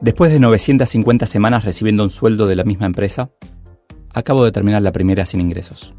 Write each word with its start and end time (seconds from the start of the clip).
Después 0.00 0.32
de 0.32 0.40
950 0.40 1.26
semanas 1.26 1.66
recibiendo 1.66 2.02
un 2.02 2.08
sueldo 2.08 2.46
de 2.46 2.56
la 2.56 2.64
misma 2.64 2.86
empresa, 2.86 3.30
acabo 4.14 4.42
de 4.46 4.50
terminar 4.50 4.80
la 4.80 4.92
primera 4.92 5.26
sin 5.26 5.42
ingresos. 5.42 5.92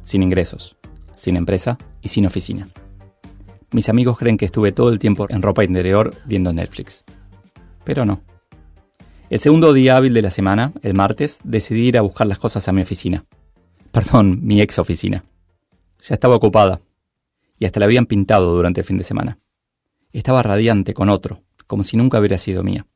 Sin 0.00 0.22
ingresos, 0.22 0.76
sin 1.16 1.34
empresa 1.34 1.76
y 2.02 2.10
sin 2.10 2.24
oficina. 2.24 2.68
Mis 3.72 3.88
amigos 3.88 4.16
creen 4.16 4.36
que 4.36 4.44
estuve 4.44 4.70
todo 4.70 4.90
el 4.90 5.00
tiempo 5.00 5.26
en 5.28 5.42
ropa 5.42 5.64
interior 5.64 6.14
viendo 6.24 6.52
Netflix. 6.52 7.02
Pero 7.82 8.04
no. 8.04 8.22
El 9.28 9.40
segundo 9.40 9.72
día 9.72 9.96
hábil 9.96 10.14
de 10.14 10.22
la 10.22 10.30
semana, 10.30 10.72
el 10.82 10.94
martes, 10.94 11.40
decidí 11.42 11.88
ir 11.88 11.98
a 11.98 12.02
buscar 12.02 12.28
las 12.28 12.38
cosas 12.38 12.68
a 12.68 12.72
mi 12.72 12.82
oficina. 12.82 13.24
Perdón, 13.90 14.38
mi 14.42 14.60
ex 14.60 14.78
oficina. 14.78 15.24
Ya 16.08 16.14
estaba 16.14 16.36
ocupada. 16.36 16.80
Y 17.58 17.64
hasta 17.64 17.80
la 17.80 17.86
habían 17.86 18.06
pintado 18.06 18.54
durante 18.54 18.82
el 18.82 18.86
fin 18.86 18.98
de 18.98 19.04
semana. 19.04 19.40
Estaba 20.12 20.44
radiante 20.44 20.94
con 20.94 21.08
otro, 21.08 21.42
como 21.66 21.82
si 21.82 21.96
nunca 21.96 22.20
hubiera 22.20 22.38
sido 22.38 22.62
mía. 22.62 22.86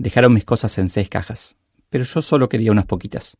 Dejaron 0.00 0.32
mis 0.32 0.46
cosas 0.46 0.78
en 0.78 0.88
seis 0.88 1.10
cajas, 1.10 1.58
pero 1.90 2.04
yo 2.04 2.22
solo 2.22 2.48
quería 2.48 2.72
unas 2.72 2.86
poquitas. 2.86 3.36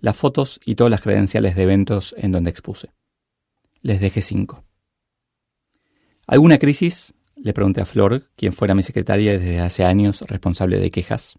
Las 0.00 0.16
fotos 0.16 0.58
y 0.64 0.74
todas 0.74 0.90
las 0.90 1.00
credenciales 1.00 1.54
de 1.54 1.62
eventos 1.62 2.12
en 2.18 2.32
donde 2.32 2.50
expuse. 2.50 2.90
Les 3.82 4.00
dejé 4.00 4.20
cinco. 4.20 4.64
¿Alguna 6.26 6.58
crisis? 6.58 7.14
Le 7.36 7.52
pregunté 7.52 7.82
a 7.82 7.84
Flor, 7.84 8.24
quien 8.34 8.52
fuera 8.52 8.74
mi 8.74 8.82
secretaria 8.82 9.38
desde 9.38 9.60
hace 9.60 9.84
años 9.84 10.22
responsable 10.22 10.80
de 10.80 10.90
quejas. 10.90 11.38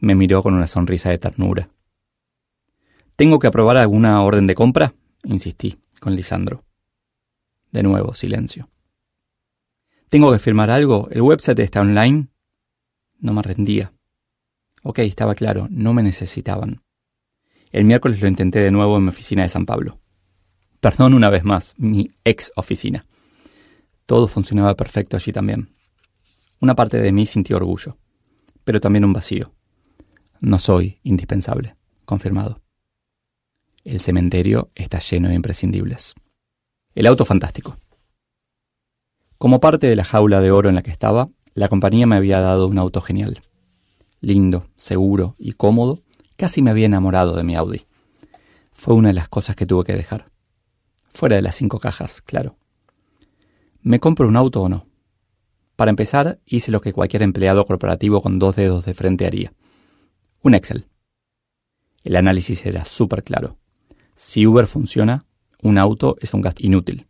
Me 0.00 0.14
miró 0.14 0.42
con 0.42 0.52
una 0.52 0.66
sonrisa 0.66 1.08
de 1.08 1.16
ternura. 1.16 1.70
¿Tengo 3.16 3.38
que 3.38 3.46
aprobar 3.46 3.78
alguna 3.78 4.22
orden 4.22 4.46
de 4.46 4.54
compra? 4.54 4.92
insistí, 5.24 5.78
con 5.98 6.14
Lisandro. 6.14 6.62
De 7.72 7.82
nuevo, 7.82 8.12
silencio. 8.12 8.68
¿Tengo 10.10 10.30
que 10.30 10.38
firmar 10.38 10.68
algo? 10.68 11.08
¿El 11.10 11.22
website 11.22 11.60
está 11.60 11.80
online? 11.80 12.28
No 13.20 13.32
me 13.32 13.42
rendía. 13.42 13.92
Ok, 14.82 15.00
estaba 15.00 15.34
claro, 15.34 15.68
no 15.70 15.92
me 15.92 16.02
necesitaban. 16.02 16.82
El 17.70 17.84
miércoles 17.84 18.20
lo 18.20 18.28
intenté 18.28 18.60
de 18.60 18.70
nuevo 18.70 18.96
en 18.96 19.04
mi 19.04 19.10
oficina 19.10 19.42
de 19.42 19.48
San 19.48 19.66
Pablo. 19.66 20.00
Perdón 20.80 21.14
una 21.14 21.28
vez 21.28 21.44
más, 21.44 21.74
mi 21.76 22.10
ex 22.24 22.50
oficina. 22.56 23.06
Todo 24.06 24.26
funcionaba 24.26 24.74
perfecto 24.74 25.16
allí 25.16 25.32
también. 25.32 25.68
Una 26.60 26.74
parte 26.74 26.98
de 26.98 27.12
mí 27.12 27.26
sintió 27.26 27.56
orgullo, 27.56 27.98
pero 28.64 28.80
también 28.80 29.04
un 29.04 29.12
vacío. 29.12 29.52
No 30.40 30.58
soy 30.58 30.98
indispensable, 31.02 31.76
confirmado. 32.06 32.62
El 33.84 34.00
cementerio 34.00 34.70
está 34.74 34.98
lleno 34.98 35.28
de 35.28 35.34
imprescindibles. 35.34 36.14
El 36.94 37.06
auto 37.06 37.24
fantástico. 37.24 37.76
Como 39.38 39.60
parte 39.60 39.86
de 39.86 39.96
la 39.96 40.04
jaula 40.04 40.40
de 40.40 40.50
oro 40.50 40.68
en 40.68 40.74
la 40.74 40.82
que 40.82 40.90
estaba, 40.90 41.30
la 41.54 41.68
compañía 41.68 42.06
me 42.06 42.16
había 42.16 42.40
dado 42.40 42.66
un 42.68 42.78
auto 42.78 43.00
genial. 43.00 43.42
Lindo, 44.20 44.66
seguro 44.76 45.34
y 45.38 45.52
cómodo, 45.52 46.02
casi 46.36 46.62
me 46.62 46.70
había 46.70 46.86
enamorado 46.86 47.34
de 47.34 47.42
mi 47.42 47.56
Audi. 47.56 47.86
Fue 48.72 48.94
una 48.94 49.08
de 49.08 49.14
las 49.14 49.28
cosas 49.28 49.56
que 49.56 49.66
tuve 49.66 49.84
que 49.84 49.94
dejar. 49.94 50.30
Fuera 51.12 51.36
de 51.36 51.42
las 51.42 51.56
cinco 51.56 51.80
cajas, 51.80 52.22
claro. 52.22 52.56
¿Me 53.82 53.98
compro 53.98 54.28
un 54.28 54.36
auto 54.36 54.62
o 54.62 54.68
no? 54.68 54.86
Para 55.76 55.90
empezar, 55.90 56.40
hice 56.46 56.70
lo 56.70 56.80
que 56.80 56.92
cualquier 56.92 57.22
empleado 57.22 57.64
corporativo 57.64 58.22
con 58.22 58.38
dos 58.38 58.56
dedos 58.56 58.84
de 58.84 58.94
frente 58.94 59.26
haría. 59.26 59.52
Un 60.42 60.54
Excel. 60.54 60.86
El 62.04 62.16
análisis 62.16 62.64
era 62.64 62.84
súper 62.84 63.24
claro. 63.24 63.58
Si 64.14 64.46
Uber 64.46 64.66
funciona, 64.66 65.26
un 65.62 65.78
auto 65.78 66.16
es 66.20 66.32
un 66.34 66.42
gasto 66.42 66.64
inútil. 66.64 67.06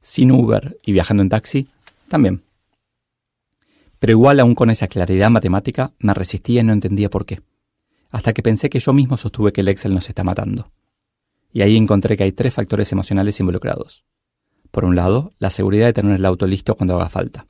Sin 0.00 0.30
Uber 0.30 0.76
y 0.84 0.92
viajando 0.92 1.22
en 1.22 1.30
taxi, 1.30 1.66
también. 2.08 2.43
Pero 4.04 4.12
igual 4.12 4.38
aún 4.38 4.54
con 4.54 4.68
esa 4.68 4.86
claridad 4.86 5.30
matemática, 5.30 5.94
me 5.98 6.12
resistía 6.12 6.60
y 6.60 6.64
no 6.64 6.74
entendía 6.74 7.08
por 7.08 7.24
qué. 7.24 7.40
Hasta 8.10 8.34
que 8.34 8.42
pensé 8.42 8.68
que 8.68 8.78
yo 8.78 8.92
mismo 8.92 9.16
sostuve 9.16 9.50
que 9.50 9.62
el 9.62 9.68
Excel 9.68 9.94
nos 9.94 10.10
está 10.10 10.22
matando. 10.22 10.70
Y 11.54 11.62
ahí 11.62 11.74
encontré 11.74 12.14
que 12.14 12.24
hay 12.24 12.32
tres 12.32 12.52
factores 12.52 12.92
emocionales 12.92 13.40
involucrados. 13.40 14.04
Por 14.70 14.84
un 14.84 14.94
lado, 14.94 15.32
la 15.38 15.48
seguridad 15.48 15.86
de 15.86 15.94
tener 15.94 16.16
el 16.16 16.26
auto 16.26 16.46
listo 16.46 16.74
cuando 16.74 16.96
haga 16.96 17.08
falta. 17.08 17.46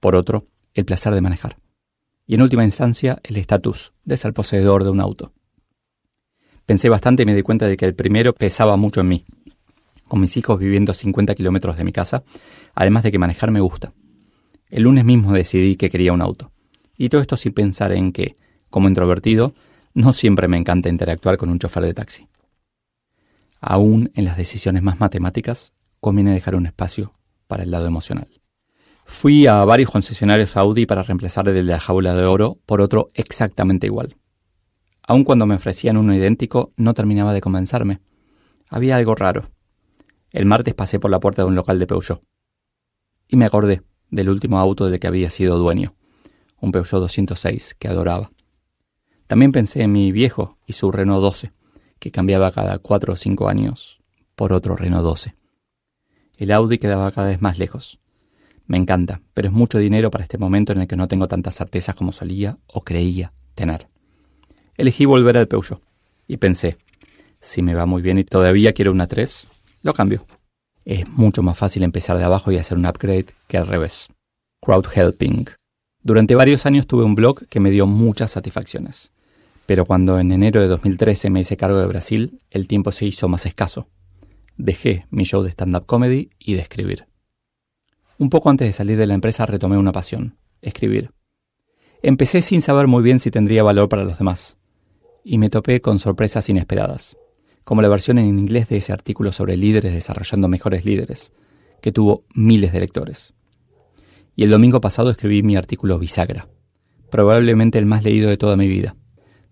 Por 0.00 0.16
otro, 0.16 0.46
el 0.72 0.86
placer 0.86 1.12
de 1.12 1.20
manejar. 1.20 1.58
Y 2.26 2.36
en 2.36 2.40
última 2.40 2.64
instancia, 2.64 3.20
el 3.22 3.36
estatus 3.36 3.92
de 4.06 4.16
ser 4.16 4.32
poseedor 4.32 4.84
de 4.84 4.90
un 4.90 5.02
auto. 5.02 5.34
Pensé 6.64 6.88
bastante 6.88 7.24
y 7.24 7.26
me 7.26 7.34
di 7.34 7.42
cuenta 7.42 7.66
de 7.66 7.76
que 7.76 7.84
el 7.84 7.94
primero 7.94 8.32
pesaba 8.32 8.78
mucho 8.78 9.02
en 9.02 9.08
mí. 9.08 9.24
Con 10.08 10.22
mis 10.22 10.34
hijos 10.38 10.58
viviendo 10.58 10.92
a 10.92 10.94
50 10.94 11.34
kilómetros 11.34 11.76
de 11.76 11.84
mi 11.84 11.92
casa, 11.92 12.24
además 12.74 13.02
de 13.02 13.12
que 13.12 13.18
manejar 13.18 13.50
me 13.50 13.60
gusta. 13.60 13.92
El 14.68 14.84
lunes 14.84 15.04
mismo 15.04 15.32
decidí 15.32 15.76
que 15.76 15.90
quería 15.90 16.12
un 16.12 16.22
auto. 16.22 16.52
Y 16.96 17.08
todo 17.08 17.20
esto 17.20 17.36
sin 17.36 17.52
pensar 17.52 17.92
en 17.92 18.12
que, 18.12 18.36
como 18.70 18.88
introvertido, 18.88 19.54
no 19.94 20.12
siempre 20.12 20.48
me 20.48 20.56
encanta 20.56 20.88
interactuar 20.88 21.36
con 21.36 21.50
un 21.50 21.58
chofer 21.58 21.84
de 21.84 21.94
taxi. 21.94 22.28
Aún 23.60 24.10
en 24.14 24.24
las 24.24 24.36
decisiones 24.36 24.82
más 24.82 25.00
matemáticas, 25.00 25.74
conviene 26.00 26.34
dejar 26.34 26.54
un 26.54 26.66
espacio 26.66 27.12
para 27.46 27.62
el 27.62 27.70
lado 27.70 27.86
emocional. 27.86 28.28
Fui 29.06 29.46
a 29.46 29.64
varios 29.64 29.90
concesionarios 29.90 30.56
Audi 30.56 30.86
para 30.86 31.02
reemplazar 31.02 31.48
el 31.48 31.54
de 31.54 31.62
la 31.62 31.80
jaula 31.80 32.14
de 32.14 32.24
oro 32.24 32.58
por 32.66 32.80
otro 32.80 33.10
exactamente 33.14 33.86
igual. 33.86 34.16
Aun 35.06 35.24
cuando 35.24 35.46
me 35.46 35.54
ofrecían 35.54 35.96
uno 35.96 36.14
idéntico, 36.14 36.72
no 36.76 36.94
terminaba 36.94 37.32
de 37.34 37.40
convencerme. 37.40 38.00
Había 38.70 38.96
algo 38.96 39.14
raro. 39.14 39.50
El 40.30 40.46
martes 40.46 40.74
pasé 40.74 40.98
por 40.98 41.10
la 41.10 41.20
puerta 41.20 41.42
de 41.42 41.48
un 41.48 41.54
local 41.54 41.78
de 41.78 41.86
Peugeot. 41.86 42.22
Y 43.28 43.36
me 43.36 43.44
acordé 43.44 43.82
del 44.14 44.30
último 44.30 44.58
auto 44.58 44.86
del 44.86 45.00
que 45.00 45.06
había 45.06 45.28
sido 45.28 45.58
dueño, 45.58 45.94
un 46.60 46.72
Peugeot 46.72 47.02
206 47.02 47.74
que 47.78 47.88
adoraba. 47.88 48.30
También 49.26 49.52
pensé 49.52 49.82
en 49.82 49.92
mi 49.92 50.12
viejo 50.12 50.58
y 50.66 50.74
su 50.74 50.92
Renault 50.92 51.22
12, 51.22 51.52
que 51.98 52.10
cambiaba 52.10 52.52
cada 52.52 52.78
cuatro 52.78 53.14
o 53.14 53.16
cinco 53.16 53.48
años 53.48 54.00
por 54.36 54.52
otro 54.52 54.76
Renault 54.76 55.04
12. 55.04 55.34
El 56.38 56.52
Audi 56.52 56.78
quedaba 56.78 57.10
cada 57.10 57.28
vez 57.28 57.42
más 57.42 57.58
lejos. 57.58 58.00
Me 58.66 58.76
encanta, 58.76 59.20
pero 59.34 59.48
es 59.48 59.54
mucho 59.54 59.78
dinero 59.78 60.10
para 60.10 60.22
este 60.24 60.38
momento 60.38 60.72
en 60.72 60.80
el 60.80 60.86
que 60.86 60.96
no 60.96 61.08
tengo 61.08 61.28
tantas 61.28 61.56
certezas 61.56 61.94
como 61.94 62.12
solía 62.12 62.58
o 62.66 62.82
creía 62.82 63.32
tener. 63.54 63.88
Elegí 64.76 65.04
volver 65.04 65.36
al 65.36 65.48
Peugeot 65.48 65.82
y 66.26 66.36
pensé, 66.36 66.78
si 67.40 67.62
me 67.62 67.74
va 67.74 67.84
muy 67.84 68.00
bien 68.00 68.18
y 68.18 68.24
todavía 68.24 68.72
quiero 68.72 68.92
una 68.92 69.06
3, 69.06 69.46
lo 69.82 69.92
cambio. 69.92 70.24
Es 70.84 71.08
mucho 71.08 71.42
más 71.42 71.56
fácil 71.56 71.82
empezar 71.82 72.18
de 72.18 72.24
abajo 72.24 72.52
y 72.52 72.58
hacer 72.58 72.76
un 72.78 72.86
upgrade 72.86 73.26
que 73.48 73.58
al 73.58 73.66
revés. 73.66 74.08
Crowd 74.60 74.86
Helping. 74.94 75.46
Durante 76.02 76.34
varios 76.34 76.66
años 76.66 76.86
tuve 76.86 77.04
un 77.04 77.14
blog 77.14 77.46
que 77.48 77.60
me 77.60 77.70
dio 77.70 77.86
muchas 77.86 78.32
satisfacciones. 78.32 79.12
Pero 79.66 79.86
cuando 79.86 80.18
en 80.18 80.32
enero 80.32 80.60
de 80.60 80.68
2013 80.68 81.30
me 81.30 81.40
hice 81.40 81.56
cargo 81.56 81.78
de 81.78 81.86
Brasil, 81.86 82.38
el 82.50 82.68
tiempo 82.68 82.92
se 82.92 83.06
hizo 83.06 83.28
más 83.28 83.46
escaso 83.46 83.88
dejé 84.56 85.06
mi 85.10 85.24
show 85.24 85.42
de 85.42 85.50
stand-up 85.50 85.86
comedy 85.86 86.30
y 86.38 86.54
de 86.54 86.60
escribir. 86.60 87.06
Un 88.18 88.30
poco 88.30 88.50
antes 88.50 88.68
de 88.68 88.72
salir 88.72 88.96
de 88.96 89.06
la 89.06 89.14
empresa 89.14 89.46
retomé 89.46 89.76
una 89.76 89.92
pasión, 89.92 90.36
escribir. 90.62 91.10
Empecé 92.02 92.42
sin 92.42 92.62
saber 92.62 92.86
muy 92.86 93.02
bien 93.02 93.18
si 93.18 93.30
tendría 93.30 93.62
valor 93.62 93.88
para 93.88 94.04
los 94.04 94.18
demás, 94.18 94.58
y 95.24 95.38
me 95.38 95.50
topé 95.50 95.80
con 95.80 95.98
sorpresas 95.98 96.48
inesperadas, 96.48 97.16
como 97.64 97.82
la 97.82 97.88
versión 97.88 98.18
en 98.18 98.38
inglés 98.38 98.68
de 98.68 98.76
ese 98.76 98.92
artículo 98.92 99.32
sobre 99.32 99.56
líderes 99.56 99.92
desarrollando 99.92 100.48
mejores 100.48 100.84
líderes, 100.84 101.32
que 101.80 101.92
tuvo 101.92 102.24
miles 102.34 102.72
de 102.72 102.80
lectores. 102.80 103.34
Y 104.36 104.44
el 104.44 104.50
domingo 104.50 104.80
pasado 104.80 105.10
escribí 105.10 105.42
mi 105.42 105.56
artículo 105.56 105.98
Bisagra, 105.98 106.48
probablemente 107.10 107.78
el 107.78 107.86
más 107.86 108.04
leído 108.04 108.28
de 108.28 108.36
toda 108.36 108.56
mi 108.56 108.68
vida, 108.68 108.96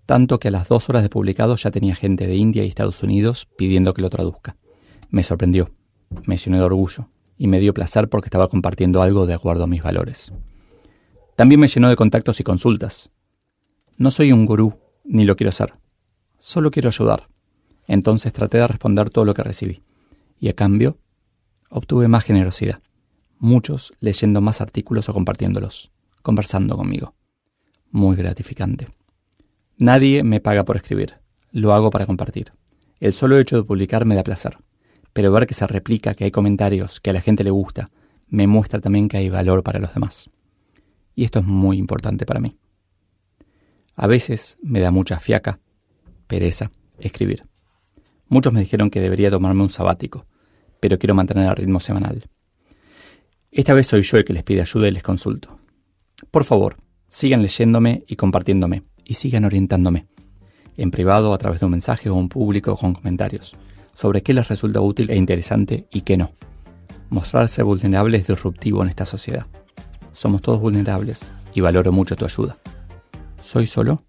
tanto 0.07 0.39
que 0.39 0.49
a 0.49 0.51
las 0.51 0.69
dos 0.69 0.89
horas 0.89 1.03
de 1.03 1.09
publicado 1.09 1.57
ya 1.57 1.71
tenía 1.71 1.95
gente 1.95 2.27
de 2.27 2.37
India 2.37 2.65
y 2.65 2.69
Estados 2.69 3.03
Unidos 3.03 3.49
pidiendo 3.57 3.95
que 3.95 4.03
lo 4.03 4.11
traduzca. 4.11 4.57
Me 5.11 5.23
sorprendió, 5.23 5.71
me 6.27 6.37
llenó 6.37 6.59
de 6.59 6.65
orgullo 6.65 7.09
y 7.39 7.47
me 7.47 7.61
dio 7.61 7.75
placer 7.75 8.09
porque 8.09 8.27
estaba 8.27 8.49
compartiendo 8.49 9.03
algo 9.03 9.27
de 9.27 9.35
acuerdo 9.35 9.65
a 9.65 9.69
mis 9.69 9.83
valores. 9.83 10.33
También 11.37 11.61
me 11.61 11.69
llenó 11.69 11.89
de 11.89 11.97
contactos 11.97 12.41
y 12.41 12.45
consultas. 12.45 13.11
No 13.97 14.11
soy 14.11 14.33
un 14.33 14.45
gurú, 14.45 14.75
ni 15.05 15.25
lo 15.25 15.37
quiero 15.37 15.53
ser. 15.53 15.75
Solo 16.39 16.71
quiero 16.71 16.89
ayudar. 16.89 17.29
Entonces 17.87 18.33
traté 18.33 18.59
de 18.59 18.67
responder 18.67 19.11
todo 19.11 19.25
lo 19.25 19.35
que 19.35 19.43
recibí. 19.43 19.83
Y 20.41 20.49
a 20.49 20.55
cambio, 20.55 20.99
obtuve 21.71 22.09
más 22.09 22.25
generosidad. 22.25 22.81
Muchos 23.39 23.93
leyendo 24.01 24.41
más 24.41 24.61
artículos 24.61 25.09
o 25.09 25.13
compartiéndolos, 25.13 25.91
conversando 26.23 26.77
conmigo. 26.77 27.15
Muy 27.91 28.17
gratificante. 28.17 28.89
Nadie 29.79 30.23
me 30.23 30.41
paga 30.41 30.65
por 30.65 30.77
escribir, 30.77 31.19
lo 31.51 31.75
hago 31.75 31.91
para 31.91 32.07
compartir. 32.07 32.53
El 33.01 33.13
solo 33.13 33.39
hecho 33.39 33.57
de 33.57 33.65
publicar 33.65 34.05
me 34.05 34.15
da 34.15 34.23
placer, 34.23 34.59
pero 35.13 35.33
ver 35.33 35.47
que 35.47 35.55
se 35.55 35.67
replica, 35.67 36.15
que 36.15 36.25
hay 36.25 36.31
comentarios, 36.31 37.01
que 37.01 37.11
a 37.11 37.13
la 37.13 37.21
gente 37.21 37.43
le 37.43 37.51
gusta, 37.51 37.91
me 38.29 38.47
muestra 38.47 38.81
también 38.81 39.09
que 39.09 39.17
hay 39.17 39.29
valor 39.29 39.63
para 39.63 39.79
los 39.79 39.93
demás. 39.93 40.31
Y 41.15 41.25
esto 41.25 41.41
es 41.41 41.45
muy 41.45 41.79
importante 41.79 42.25
para 42.25 42.41
mí. 42.41 42.57
A 43.97 44.07
veces 44.07 44.59
me 44.63 44.81
da 44.81 44.91
mucha 44.91 45.21
fiaca, 45.21 45.59
pereza, 46.27 46.71
escribir. 46.99 47.45
Muchos 48.33 48.55
me 48.55 48.61
dijeron 48.61 48.89
que 48.89 49.03
debería 49.03 49.31
tomarme 49.31 49.63
un 49.63 49.69
sabático, 49.69 50.25
pero 50.81 50.99
quiero 50.99 51.15
mantener 51.15 51.51
el 51.51 51.55
ritmo 51.55 51.81
semanal. 51.81 52.31
Esta 53.51 53.75
vez 53.75 53.89
soy 53.89 54.01
yo 54.01 54.17
el 54.17 54.25
que 54.25 54.33
les 54.33 54.43
pide 54.43 54.63
ayuda 54.63 54.89
y 54.89 54.91
les 54.91 55.03
consulto. 55.03 55.59
Por 56.31 56.45
favor, 56.45 56.77
sigan 57.07 57.43
leyéndome 57.43 58.05
y 58.07 58.17
compartiéndome, 58.17 58.85
y 59.05 59.13
sigan 59.13 59.45
orientándome, 59.45 60.07
en 60.79 60.91
privado 60.91 61.35
a 61.35 61.37
través 61.37 61.61
de 61.61 61.67
un 61.67 61.73
mensaje 61.73 62.09
o 62.09 62.15
un 62.15 62.31
público 62.31 62.75
con 62.75 62.95
comentarios, 62.95 63.55
sobre 63.95 64.23
qué 64.23 64.33
les 64.33 64.49
resulta 64.49 64.81
útil 64.81 65.11
e 65.11 65.17
interesante 65.19 65.87
y 65.91 66.01
qué 66.01 66.17
no. 66.17 66.33
Mostrarse 67.11 67.63
vulnerable 67.63 68.17
es 68.17 68.29
disruptivo 68.29 68.83
en 68.83 68.89
esta 68.89 69.05
sociedad. 69.05 69.45
Somos 70.15 70.41
todos 70.41 70.59
vulnerables 70.59 71.33
y 71.53 71.61
valoro 71.61 71.93
mucho 71.93 72.17
tu 72.17 72.25
ayuda. 72.25 72.57
¿Soy 73.43 73.67
solo? 73.67 74.03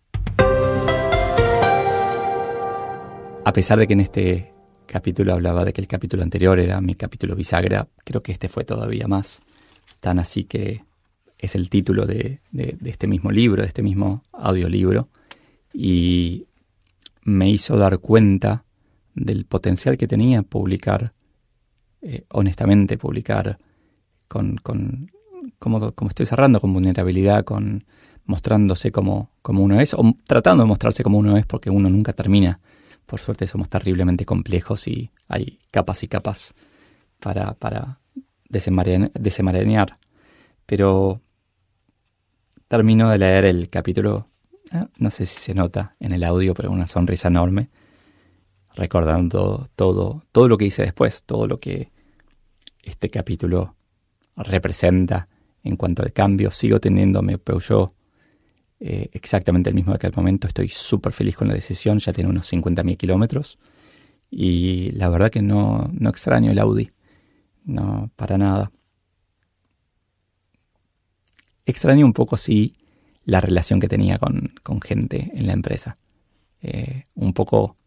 A 3.46 3.52
pesar 3.52 3.78
de 3.78 3.88
que 3.88 3.94
en 3.94 4.00
este 4.00 4.54
capítulo 4.86 5.34
hablaba 5.34 5.66
de 5.66 5.74
que 5.74 5.82
el 5.82 5.88
capítulo 5.88 6.24
anterior 6.24 6.60
era 6.60 6.80
mi 6.80 6.96
capítulo 6.96 7.36
bisagra, 7.36 7.90
creo 8.06 8.24
que 8.24 8.32
este 8.32 8.48
fue 8.48 8.64
todavía 8.64 9.06
más, 9.08 9.42
tan 10.00 10.18
así 10.18 10.46
que 10.46 10.86
es 11.38 11.56
el 11.56 11.70
título 11.70 12.06
de, 12.06 12.40
este 12.86 13.06
mismo 13.06 13.32
libro, 13.32 13.62
de 13.62 13.68
este 13.68 13.84
mismo 13.84 14.24
audiolibro, 14.32 15.10
y 15.74 16.46
me 17.24 17.50
hizo 17.50 17.76
dar 17.78 18.00
cuenta 18.00 18.64
del 19.14 19.44
potencial 19.44 19.98
que 19.98 20.08
tenía 20.08 20.42
publicar, 20.44 21.12
eh, 22.02 22.24
honestamente, 22.30 22.98
publicar 22.98 23.58
con, 24.30 24.56
con 24.56 25.12
como, 25.60 25.92
como, 25.92 26.08
estoy 26.08 26.26
cerrando, 26.26 26.62
con 26.62 26.72
vulnerabilidad, 26.72 27.44
con 27.44 27.84
mostrándose 28.26 28.94
como, 28.94 29.32
como 29.42 29.64
uno 29.64 29.82
es, 29.82 29.94
o 29.94 30.16
tratando 30.26 30.64
de 30.64 30.70
mostrarse 30.70 31.04
como 31.04 31.18
uno 31.18 31.36
es, 31.36 31.46
porque 31.46 31.70
uno 31.70 31.90
nunca 31.90 32.14
termina 32.14 32.62
por 33.06 33.20
suerte 33.20 33.48
somos 33.48 33.70
terriblemente 33.70 34.26
complejos 34.26 34.88
y 34.88 35.12
hay 35.28 35.60
capas 35.72 36.04
y 36.04 36.08
capas 36.08 36.54
para, 37.20 37.54
para 37.54 38.00
desenmarañar. 38.50 40.00
Pero 40.66 41.22
termino 42.68 43.10
de 43.10 43.18
leer 43.18 43.46
el 43.46 43.70
capítulo, 43.70 44.28
ah, 44.72 44.88
no 44.98 45.10
sé 45.10 45.26
si 45.26 45.40
se 45.40 45.54
nota 45.54 45.96
en 46.00 46.14
el 46.14 46.24
audio, 46.24 46.54
pero 46.54 46.72
una 46.72 46.88
sonrisa 46.88 47.28
enorme, 47.28 47.70
recordando 48.76 49.70
todo, 49.76 50.24
todo 50.32 50.48
lo 50.48 50.58
que 50.58 50.66
hice 50.66 50.84
después, 50.84 51.24
todo 51.24 51.48
lo 51.48 51.60
que 51.60 51.92
este 52.82 53.10
capítulo 53.10 53.76
representa 54.36 55.28
en 55.64 55.78
cuanto 55.78 56.04
al 56.04 56.14
cambio. 56.14 56.52
Sigo 56.52 56.80
teniendo 56.80 57.22
mi 57.22 57.38
Peugeot 57.38 57.94
eh, 58.86 59.10
exactamente 59.14 59.70
el 59.70 59.76
mismo 59.76 59.94
de 59.94 59.96
aquel 59.96 60.12
momento. 60.14 60.46
Estoy 60.46 60.68
súper 60.68 61.14
feliz 61.14 61.38
con 61.38 61.48
la 61.48 61.54
decisión, 61.54 62.00
ya 62.00 62.12
tiene 62.12 62.30
unos 62.30 62.52
50.000 62.52 62.98
kilómetros. 62.98 63.58
Y 64.30 64.92
la 64.92 65.08
verdad 65.08 65.32
que 65.32 65.42
no, 65.42 65.90
no 65.94 66.10
extraño 66.10 66.52
el 66.52 66.60
Audi, 66.60 66.92
no, 67.64 68.12
para 68.18 68.38
nada. 68.38 68.74
Extraño 71.66 72.06
un 72.06 72.12
poco, 72.12 72.36
sí, 72.36 72.76
la 73.24 73.40
relación 73.40 73.80
que 73.80 73.88
tenía 73.88 74.20
con, 74.20 74.52
gente 74.82 75.32
en 75.34 75.48
la 75.48 75.54
empresa. 75.54 75.98
Eh, 76.62 77.06
un 77.16 77.32
poco 77.32 77.78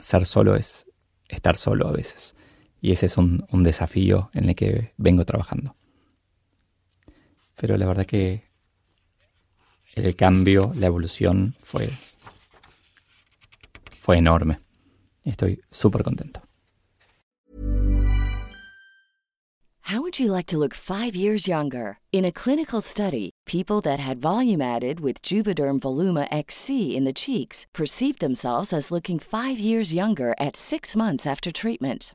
ser 0.00 0.26
solo 0.26 0.56
es 0.56 0.88
estar 1.28 1.56
solo 1.56 1.86
a 1.86 1.92
veces. 1.92 2.34
Y 2.80 2.90
ese 2.90 3.06
es 3.06 3.16
un, 3.18 3.46
un 3.52 3.62
desafío 3.62 4.30
en 4.34 4.48
el 4.48 4.56
que 4.56 4.94
vengo 4.96 5.24
trabajando. 5.24 5.76
Pero 7.54 7.76
la 7.76 7.86
verdad 7.86 8.04
que 8.04 8.43
el 9.94 10.14
cambio, 10.16 10.72
la 10.76 10.86
evolución 10.86 11.54
fue, 11.60 11.90
fue 13.96 14.18
enorme. 14.18 14.58
Estoy 15.24 15.60
súper 15.70 16.02
contento. 16.02 16.42
How 19.88 20.00
would 20.00 20.18
you 20.18 20.32
like 20.32 20.46
to 20.46 20.56
look 20.56 20.72
five 20.72 21.14
years 21.14 21.46
younger? 21.46 21.98
In 22.10 22.24
a 22.24 22.32
clinical 22.32 22.80
study, 22.80 23.30
people 23.44 23.82
that 23.82 24.00
had 24.00 24.16
volume 24.18 24.62
added 24.62 24.98
with 24.98 25.20
Juvederm 25.20 25.78
Voluma 25.78 26.26
XC 26.30 26.96
in 26.96 27.04
the 27.04 27.12
cheeks 27.12 27.66
perceived 27.74 28.18
themselves 28.18 28.72
as 28.72 28.90
looking 28.90 29.18
five 29.18 29.58
years 29.58 29.92
younger 29.92 30.34
at 30.40 30.56
six 30.56 30.96
months 30.96 31.26
after 31.26 31.52
treatment. 31.52 32.14